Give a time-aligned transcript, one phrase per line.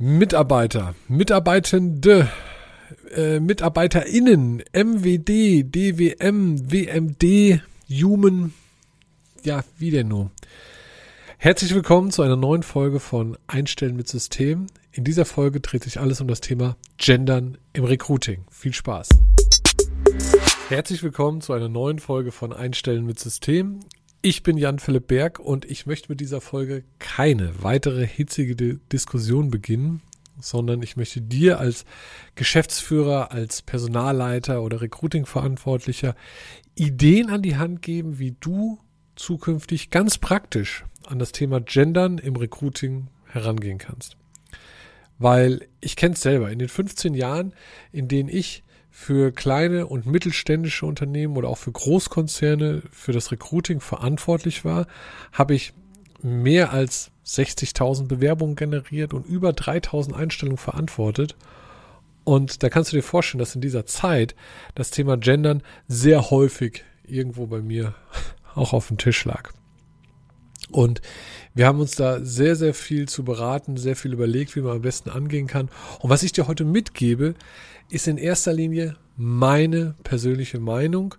[0.00, 2.30] Mitarbeiter, Mitarbeitende,
[3.16, 7.60] äh, MitarbeiterInnen, MWD, DWM, WMD,
[7.90, 8.54] Human,
[9.42, 10.30] ja, wie denn nun?
[11.36, 14.68] Herzlich willkommen zu einer neuen Folge von Einstellen mit System.
[14.92, 18.44] In dieser Folge dreht sich alles um das Thema Gendern im Recruiting.
[18.52, 19.08] Viel Spaß.
[20.68, 23.80] Herzlich willkommen zu einer neuen Folge von Einstellen mit System.
[24.20, 28.56] Ich bin Jan-Philipp Berg und ich möchte mit dieser Folge keine weitere hitzige
[28.92, 30.02] Diskussion beginnen,
[30.40, 31.84] sondern ich möchte dir als
[32.34, 36.16] Geschäftsführer, als Personalleiter oder Recruiting-Verantwortlicher
[36.74, 38.80] Ideen an die Hand geben, wie du
[39.14, 44.16] zukünftig ganz praktisch an das Thema Gendern im Recruiting herangehen kannst.
[45.20, 47.54] Weil ich kenne es selber, in den 15 Jahren,
[47.92, 53.80] in denen ich für kleine und mittelständische Unternehmen oder auch für Großkonzerne für das Recruiting
[53.80, 54.86] verantwortlich war,
[55.32, 55.72] habe ich
[56.22, 61.36] mehr als 60.000 Bewerbungen generiert und über 3.000 Einstellungen verantwortet.
[62.24, 64.34] Und da kannst du dir vorstellen, dass in dieser Zeit
[64.74, 67.94] das Thema Gendern sehr häufig irgendwo bei mir
[68.54, 69.52] auch auf dem Tisch lag.
[70.70, 71.00] Und
[71.54, 74.82] wir haben uns da sehr, sehr viel zu beraten, sehr viel überlegt, wie man am
[74.82, 75.70] besten angehen kann.
[76.00, 77.34] Und was ich dir heute mitgebe,
[77.90, 81.14] ist in erster Linie meine persönliche Meinung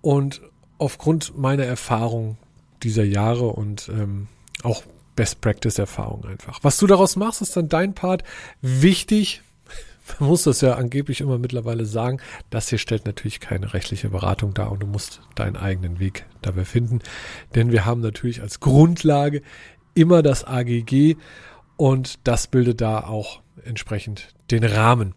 [0.00, 0.40] und
[0.78, 2.36] aufgrund meiner Erfahrung
[2.82, 4.28] dieser Jahre und ähm,
[4.62, 4.82] auch
[5.16, 6.60] Best Practice Erfahrung einfach.
[6.62, 8.22] Was du daraus machst, ist dann dein Part.
[8.62, 9.42] Wichtig,
[10.18, 12.20] man muss das ja angeblich immer mittlerweile sagen,
[12.50, 16.64] das hier stellt natürlich keine rechtliche Beratung dar und du musst deinen eigenen Weg dabei
[16.64, 17.00] finden.
[17.54, 19.42] Denn wir haben natürlich als Grundlage
[19.94, 21.16] immer das AGG
[21.76, 25.14] und das bildet da auch entsprechend den Rahmen.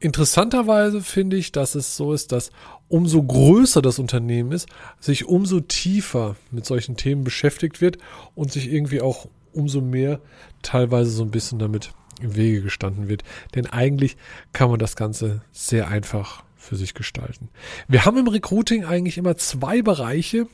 [0.00, 2.50] Interessanterweise finde ich, dass es so ist, dass
[2.88, 7.98] umso größer das Unternehmen ist, sich umso tiefer mit solchen Themen beschäftigt wird
[8.34, 10.20] und sich irgendwie auch umso mehr
[10.62, 13.22] teilweise so ein bisschen damit im Wege gestanden wird.
[13.54, 14.16] Denn eigentlich
[14.52, 17.48] kann man das Ganze sehr einfach für sich gestalten.
[17.88, 20.46] Wir haben im Recruiting eigentlich immer zwei Bereiche,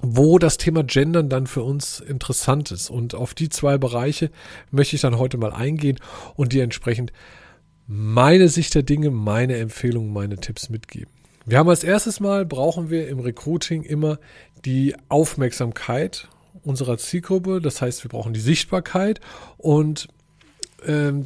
[0.00, 2.90] wo das Thema Gendern dann für uns interessant ist.
[2.90, 4.30] Und auf die zwei Bereiche
[4.70, 5.98] möchte ich dann heute mal eingehen
[6.34, 7.12] und die entsprechend
[7.86, 11.12] meine Sicht der Dinge, meine Empfehlungen, meine Tipps mitgeben.
[11.44, 14.18] Wir haben als erstes Mal, brauchen wir im Recruiting immer
[14.64, 16.28] die Aufmerksamkeit
[16.62, 17.60] unserer Zielgruppe.
[17.60, 19.20] Das heißt, wir brauchen die Sichtbarkeit
[19.58, 20.08] und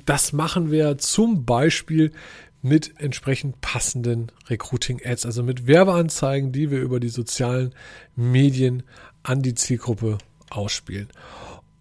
[0.05, 2.13] das machen wir zum Beispiel
[2.63, 7.73] mit entsprechend passenden Recruiting-Ads, also mit Werbeanzeigen, die wir über die sozialen
[8.17, 8.83] Medien
[9.23, 10.19] an die Zielgruppe
[10.51, 11.09] ausspielen.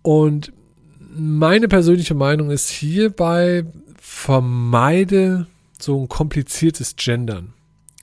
[0.01, 0.53] Und
[0.99, 3.65] meine persönliche Meinung ist hierbei
[3.99, 5.47] vermeide
[5.79, 7.53] so ein kompliziertes Gendern.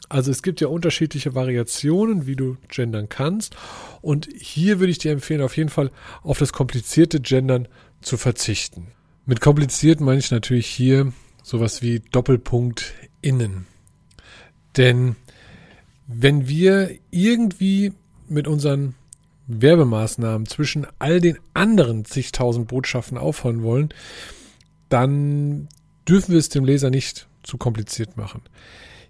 [0.09, 3.57] Also es gibt ja unterschiedliche Variationen, wie du gendern kannst.
[4.03, 5.91] Und hier würde ich dir empfehlen, auf jeden Fall
[6.23, 7.67] auf das komplizierte Gendern
[8.03, 8.89] zu verzichten.
[9.25, 11.13] Mit kompliziert meine ich natürlich hier
[11.43, 13.67] sowas wie Doppelpunkt innen.
[14.77, 15.17] Denn
[16.07, 17.93] wenn wir irgendwie
[18.29, 18.95] mit unseren
[19.47, 23.91] Werbemaßnahmen zwischen all den anderen zigtausend Botschaften aufholen wollen,
[24.89, 25.69] dann
[26.09, 28.43] dürfen wir es dem Leser nicht zu kompliziert machen.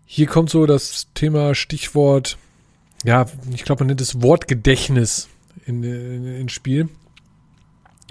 [0.05, 2.39] Hier kommt so das Thema Stichwort,
[3.05, 5.29] ja, ich glaube, man nennt es Wortgedächtnis
[5.67, 6.89] in, in, ins Spiel.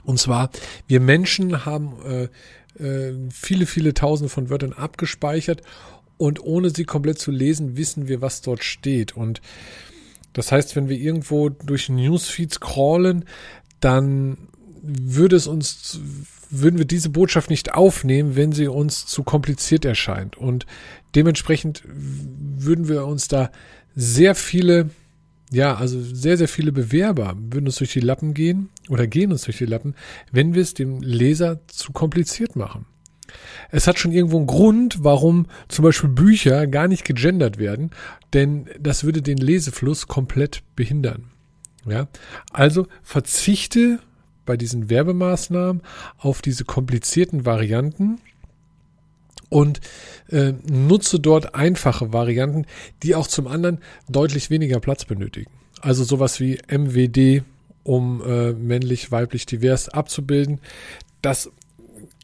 [0.04, 0.50] Und zwar,
[0.88, 5.62] wir Menschen haben äh, äh, viele, viele Tausende von Wörtern abgespeichert
[6.18, 9.16] und ohne sie komplett zu lesen, wissen wir, was dort steht.
[9.16, 9.42] Und
[10.34, 13.26] das heißt, wenn wir irgendwo durch Newsfeeds crawlen,
[13.80, 14.38] dann
[14.82, 16.00] würde es uns,
[16.50, 20.38] würden wir diese Botschaft nicht aufnehmen, wenn sie uns zu kompliziert erscheint.
[20.38, 20.66] Und
[21.16, 23.52] dementsprechend würden wir uns da
[23.96, 24.90] sehr viele,
[25.52, 29.44] ja, also sehr, sehr viele Bewerber würden uns durch die Lappen gehen oder gehen uns
[29.44, 29.96] durch die Lappen,
[30.32, 32.86] wenn wir es dem Leser zu kompliziert machen.
[33.70, 37.92] Es hat schon irgendwo einen Grund, warum zum Beispiel Bücher gar nicht gegendert werden,
[38.34, 41.32] denn das würde den Lesefluss komplett behindern.
[41.86, 42.08] Ja,
[42.52, 44.00] also verzichte
[44.46, 45.82] bei diesen Werbemaßnahmen
[46.18, 48.20] auf diese komplizierten Varianten
[49.52, 49.82] und
[50.30, 52.66] äh, nutze dort einfache Varianten,
[53.04, 55.52] die auch zum anderen deutlich weniger Platz benötigen.
[55.82, 57.44] Also sowas wie MWD,
[57.84, 60.62] um äh, männlich, weiblich, divers abzubilden.
[61.22, 61.52] Das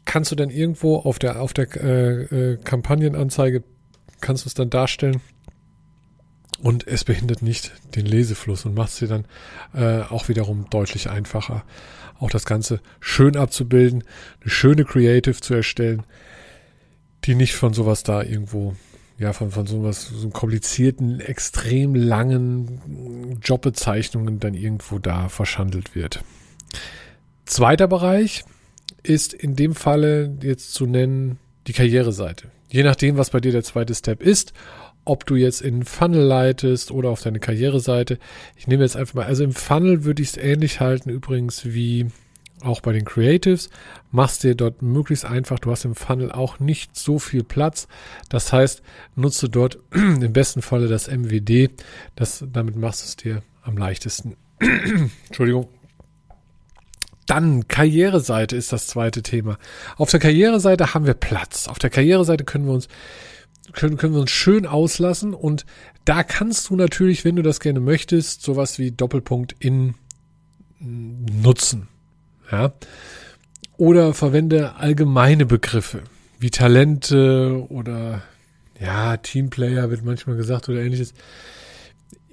[0.06, 3.62] kannst du dann irgendwo auf der auf der äh, äh, Kampagnenanzeige
[4.22, 5.20] kannst du es dann darstellen
[6.62, 9.26] und es behindert nicht den Lesefluss und macht es dir dann
[9.74, 11.62] äh, auch wiederum deutlich einfacher,
[12.18, 14.02] auch das Ganze schön abzubilden,
[14.40, 16.04] eine schöne Creative zu erstellen,
[17.28, 18.74] die nicht von sowas da irgendwo,
[19.18, 26.24] ja, von, von sowas, so komplizierten, extrem langen Jobbezeichnungen dann irgendwo da verschandelt wird.
[27.44, 28.44] Zweiter Bereich
[29.02, 32.48] ist in dem Falle jetzt zu nennen die Karriereseite.
[32.70, 34.54] Je nachdem, was bei dir der zweite Step ist,
[35.04, 38.18] ob du jetzt in Funnel leitest oder auf deine Karriereseite.
[38.56, 42.06] Ich nehme jetzt einfach mal, also im Funnel würde ich es ähnlich halten, übrigens wie
[42.62, 43.70] auch bei den Creatives.
[44.10, 47.88] Machst dir dort möglichst einfach, du hast im Funnel auch nicht so viel Platz.
[48.28, 48.82] Das heißt,
[49.16, 51.70] nutze dort im besten Falle das MWD.
[52.16, 54.36] Das, damit machst du es dir am leichtesten.
[55.26, 55.68] Entschuldigung.
[57.26, 59.58] Dann Karriereseite ist das zweite Thema.
[59.96, 61.68] Auf der Karriereseite haben wir Platz.
[61.68, 62.88] Auf der Karriereseite können wir uns
[63.72, 65.66] können, können wir uns schön auslassen und
[66.06, 69.94] da kannst du natürlich, wenn du das gerne möchtest, sowas wie Doppelpunkt in
[70.80, 71.88] nutzen.
[72.50, 72.72] Ja.
[73.76, 76.02] Oder verwende allgemeine Begriffe
[76.40, 78.22] wie Talente oder
[78.80, 81.14] ja, Teamplayer wird manchmal gesagt oder ähnliches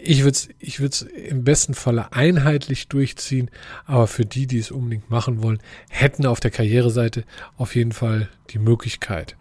[0.06, 3.50] ich würde es ich würd's im besten Falle einheitlich durchziehen,
[3.86, 5.60] aber für die, die es unbedingt machen wollen,
[5.90, 7.24] hätten auf der Karriereseite
[7.58, 9.36] auf jeden Fall die Möglichkeit.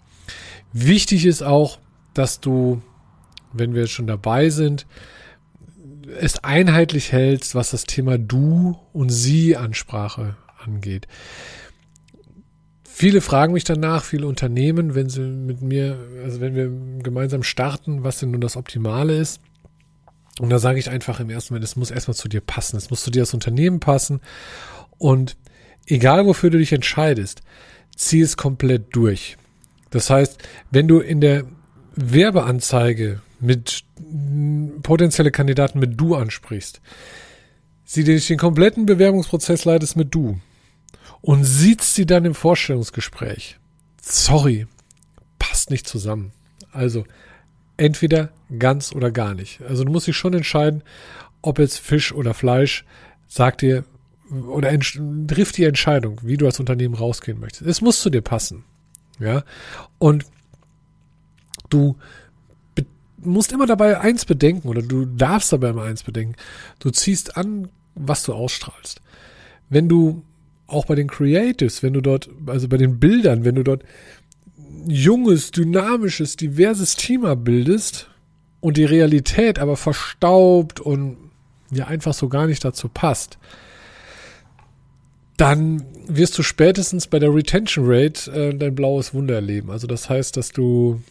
[0.72, 1.78] Wichtig ist auch,
[2.14, 2.82] dass du,
[3.52, 4.86] wenn wir jetzt schon dabei sind,
[6.18, 11.06] es einheitlich hältst, was das Thema Du und Sie Ansprache angeht.
[12.96, 16.70] Viele fragen mich danach, viele Unternehmen, wenn sie mit mir, also wenn wir
[17.02, 19.40] gemeinsam starten, was denn nun das Optimale ist.
[20.38, 22.76] Und da sage ich einfach im ersten Moment, es muss erstmal zu dir passen.
[22.76, 24.20] Es muss zu dir als Unternehmen passen.
[24.96, 25.36] Und
[25.86, 27.42] egal wofür du dich entscheidest,
[27.96, 29.38] zieh es komplett durch.
[29.90, 30.38] Das heißt,
[30.70, 31.44] wenn du in der
[31.96, 33.84] Werbeanzeige mit
[34.82, 36.80] potenzielle Kandidaten mit du ansprichst,
[37.84, 40.38] sie durch den kompletten Bewerbungsprozess leitest mit du
[41.24, 43.56] und siehst sie dann im Vorstellungsgespräch.
[44.02, 44.66] Sorry,
[45.38, 46.32] passt nicht zusammen.
[46.70, 47.04] Also
[47.78, 48.28] entweder
[48.58, 49.62] ganz oder gar nicht.
[49.62, 50.82] Also du musst dich schon entscheiden,
[51.40, 52.84] ob jetzt Fisch oder Fleisch,
[53.26, 53.84] sagt dir
[54.30, 54.78] oder
[55.26, 57.62] trifft die Entscheidung, wie du als Unternehmen rausgehen möchtest.
[57.70, 58.64] Es muss zu dir passen.
[59.18, 59.44] Ja.
[59.98, 60.26] Und
[61.70, 61.96] du
[63.16, 66.36] musst immer dabei eins bedenken oder du darfst dabei immer eins bedenken.
[66.80, 69.00] Du ziehst an, was du ausstrahlst.
[69.70, 70.22] Wenn du
[70.74, 73.84] auch bei den Creatives, wenn du dort, also bei den Bildern, wenn du dort
[74.86, 78.10] junges, dynamisches, diverses Team abbildest
[78.60, 81.16] und die Realität aber verstaubt und
[81.70, 83.38] ja einfach so gar nicht dazu passt,
[85.36, 89.70] dann wirst du spätestens bei der Retention Rate äh, dein blaues Wunder erleben.
[89.70, 91.02] Also das heißt, dass du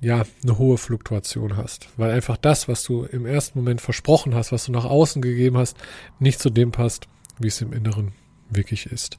[0.00, 4.52] ja eine hohe Fluktuation hast, weil einfach das, was du im ersten Moment versprochen hast,
[4.52, 5.76] was du nach außen gegeben hast,
[6.18, 7.08] nicht zu dem passt,
[7.38, 8.12] wie es im Inneren
[8.56, 9.18] wirklich ist.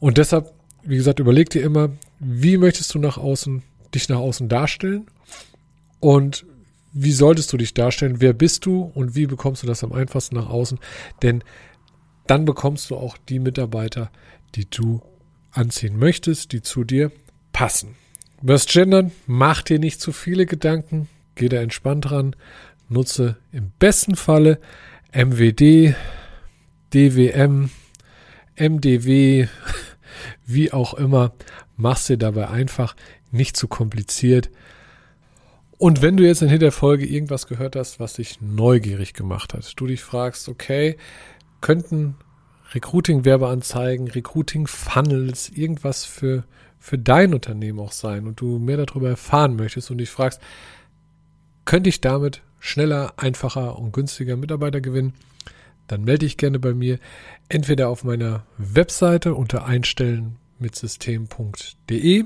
[0.00, 0.52] Und deshalb
[0.84, 1.90] wie gesagt, überleg dir immer,
[2.20, 3.62] wie möchtest du nach außen,
[3.94, 5.06] dich nach außen darstellen
[6.00, 6.44] und
[6.92, 10.36] wie solltest du dich darstellen, wer bist du und wie bekommst du das am einfachsten
[10.36, 10.78] nach außen,
[11.22, 11.42] denn
[12.26, 14.10] dann bekommst du auch die Mitarbeiter,
[14.54, 15.02] die du
[15.50, 17.10] anziehen möchtest, die zu dir
[17.52, 17.96] passen.
[18.42, 22.36] Wirst gendern, mach dir nicht zu viele Gedanken, geh da entspannt ran,
[22.88, 24.60] nutze im besten Falle
[25.12, 25.94] MWD,
[26.92, 27.70] DWM,
[28.56, 29.48] MDW,
[30.46, 31.32] wie auch immer,
[31.76, 32.94] mach's dir dabei einfach,
[33.30, 34.50] nicht zu kompliziert.
[35.78, 39.72] Und wenn du jetzt in der Folge irgendwas gehört hast, was dich neugierig gemacht hat,
[39.76, 40.96] du dich fragst, okay,
[41.60, 42.16] könnten
[42.72, 46.44] Recruiting-Werbeanzeigen, Recruiting-Funnels, irgendwas für,
[46.78, 50.40] für dein Unternehmen auch sein und du mehr darüber erfahren möchtest und dich fragst,
[51.64, 55.14] könnte ich damit schneller, einfacher und günstiger Mitarbeiter gewinnen,
[55.86, 56.98] dann melde dich gerne bei mir,
[57.48, 62.24] entweder auf meiner Webseite unter Einstellen mit System.de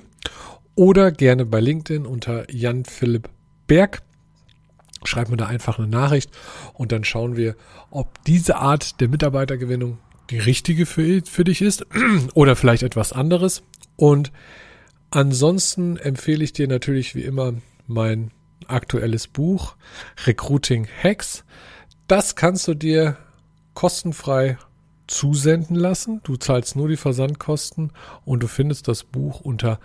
[0.74, 3.28] oder gerne bei LinkedIn unter Jan Philipp
[3.66, 4.02] Berg.
[5.04, 6.30] Schreib mir da einfach eine Nachricht
[6.74, 7.56] und dann schauen wir,
[7.90, 9.98] ob diese Art der Mitarbeitergewinnung
[10.30, 11.86] die richtige für, für dich ist
[12.34, 13.62] oder vielleicht etwas anderes.
[13.96, 14.32] Und
[15.10, 17.54] ansonsten empfehle ich dir natürlich wie immer
[17.86, 18.30] mein
[18.66, 19.76] aktuelles Buch
[20.26, 21.44] Recruiting Hacks.
[22.06, 23.16] Das kannst du dir
[23.78, 24.58] kostenfrei
[25.06, 26.20] zusenden lassen.
[26.24, 27.92] Du zahlst nur die Versandkosten
[28.24, 29.78] und du findest das Buch unter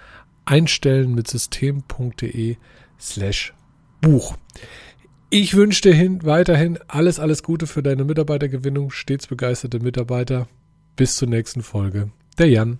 [0.45, 2.57] einstellen mit system.de
[2.99, 3.53] slash
[4.01, 4.35] Buch.
[5.29, 10.47] Ich wünsche dir hin, weiterhin alles, alles Gute für deine Mitarbeitergewinnung, stets begeisterte Mitarbeiter.
[10.95, 12.09] Bis zur nächsten Folge.
[12.39, 12.79] Der Jan.